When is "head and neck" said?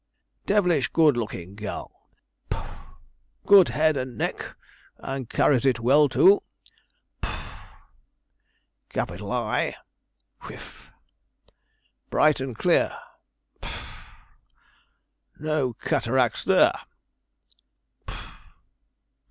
3.69-4.55